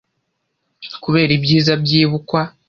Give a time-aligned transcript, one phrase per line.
[1.03, 2.41] kubera ibyiza byibukwa